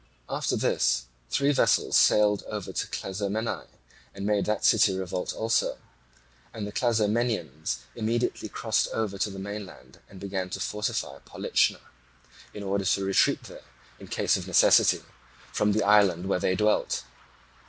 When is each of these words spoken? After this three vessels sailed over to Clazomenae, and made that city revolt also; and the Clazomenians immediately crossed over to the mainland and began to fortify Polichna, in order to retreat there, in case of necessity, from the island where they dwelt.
After 0.27 0.55
this 0.55 1.05
three 1.29 1.51
vessels 1.51 1.95
sailed 1.95 2.41
over 2.47 2.73
to 2.73 2.87
Clazomenae, 2.87 3.67
and 4.15 4.25
made 4.25 4.45
that 4.45 4.65
city 4.65 4.97
revolt 4.97 5.31
also; 5.31 5.77
and 6.51 6.65
the 6.65 6.71
Clazomenians 6.71 7.81
immediately 7.93 8.49
crossed 8.49 8.87
over 8.95 9.19
to 9.19 9.29
the 9.29 9.37
mainland 9.37 9.99
and 10.09 10.19
began 10.19 10.49
to 10.49 10.59
fortify 10.59 11.19
Polichna, 11.19 11.81
in 12.51 12.63
order 12.63 12.83
to 12.85 13.05
retreat 13.05 13.43
there, 13.43 13.61
in 13.99 14.07
case 14.07 14.35
of 14.37 14.47
necessity, 14.47 15.03
from 15.53 15.71
the 15.71 15.83
island 15.83 16.25
where 16.27 16.39
they 16.39 16.55
dwelt. 16.55 17.03